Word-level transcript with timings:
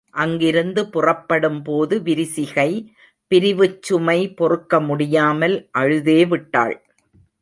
அங்கிருந்து 0.09 0.89
புறப்படும்போது 0.89 1.99
விரிசிகை 2.01 2.69
பிரிவுச் 3.27 3.83
சுமை 3.83 4.33
பொறுக்கமுடியாமல் 4.37 5.55
அழுதேவிட்டாள். 5.77 6.75